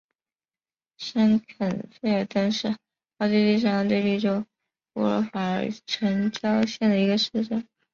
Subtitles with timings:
[0.97, 2.69] 申肯费尔登是
[3.19, 4.43] 奥地利上奥地利州
[4.95, 7.67] 乌尔法尔城郊县的一个市镇。